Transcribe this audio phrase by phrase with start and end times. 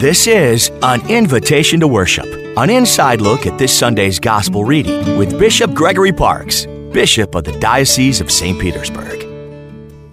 [0.00, 2.24] This is an invitation to worship,
[2.56, 7.52] an inside look at this Sunday's gospel reading with Bishop Gregory Parks, Bishop of the
[7.60, 8.58] Diocese of St.
[8.58, 9.22] Petersburg.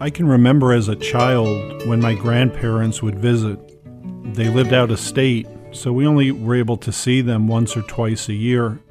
[0.02, 3.58] I can remember as a child when my grandparents would visit.
[4.34, 7.82] They lived out of state, so we only were able to see them once or
[7.84, 8.82] twice a year.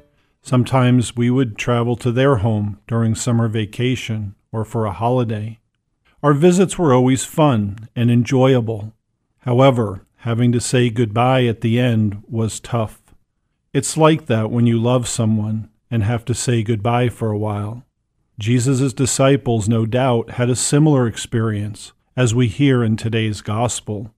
[0.41, 5.59] Sometimes we would travel to their home during summer vacation or for a holiday.
[6.23, 8.95] Our visits were always fun and enjoyable.
[9.41, 13.01] However, having to say goodbye at the end was tough.
[13.73, 17.83] It's like that when you love someone and have to say goodbye for a while.
[18.39, 24.13] Jesus' disciples, no doubt, had a similar experience, as we hear in today's Gospel.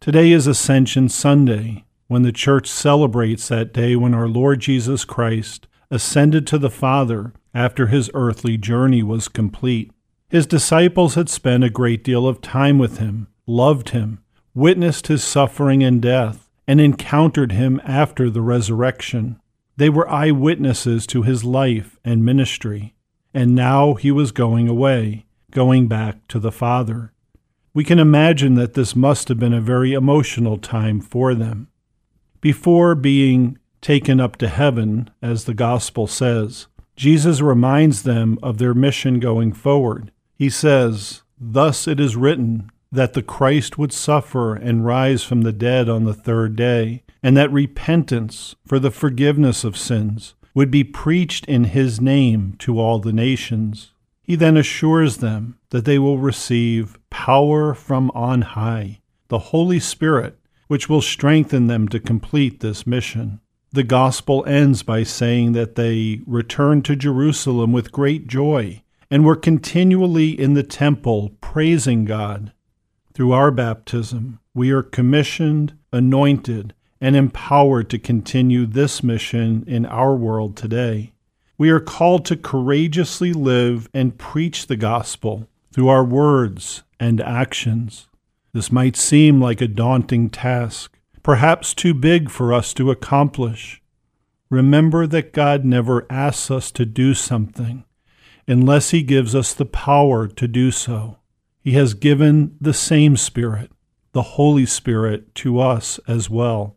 [0.00, 5.66] Today is Ascension Sunday, when the Church celebrates that day when our Lord Jesus Christ
[5.90, 9.90] ascended to the Father after his earthly journey was complete.
[10.28, 14.20] His disciples had spent a great deal of time with him, loved him,
[14.56, 19.38] witnessed his suffering and death, and encountered him after the resurrection.
[19.76, 22.96] They were eyewitnesses to his life and ministry
[23.36, 27.12] and now he was going away, going back to the Father.
[27.74, 31.68] We can imagine that this must have been a very emotional time for them.
[32.40, 38.72] Before being taken up to heaven, as the Gospel says, Jesus reminds them of their
[38.72, 40.12] mission going forward.
[40.34, 45.52] He says, Thus it is written that the Christ would suffer and rise from the
[45.52, 50.84] dead on the third day, and that repentance for the forgiveness of sins would be
[50.84, 53.92] preached in his name to all the nations.
[54.22, 60.38] He then assures them that they will receive power from on high, the Holy Spirit,
[60.68, 63.40] which will strengthen them to complete this mission.
[63.72, 69.36] The gospel ends by saying that they returned to Jerusalem with great joy and were
[69.36, 72.52] continually in the temple praising God.
[73.16, 80.14] Through our baptism, we are commissioned, anointed, and empowered to continue this mission in our
[80.14, 81.14] world today.
[81.56, 88.06] We are called to courageously live and preach the gospel through our words and actions.
[88.52, 93.80] This might seem like a daunting task, perhaps too big for us to accomplish.
[94.50, 97.86] Remember that God never asks us to do something
[98.46, 101.16] unless He gives us the power to do so.
[101.66, 103.72] He has given the same Spirit,
[104.12, 106.76] the Holy Spirit, to us as well.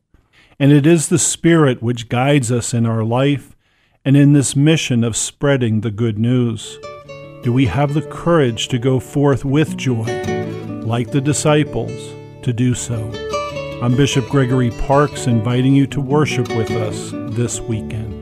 [0.57, 3.55] And it is the Spirit which guides us in our life
[4.03, 6.79] and in this mission of spreading the good news.
[7.43, 10.23] Do we have the courage to go forth with joy,
[10.83, 11.91] like the disciples,
[12.41, 13.11] to do so?
[13.83, 18.18] I'm Bishop Gregory Parks, inviting you to worship with us this weekend.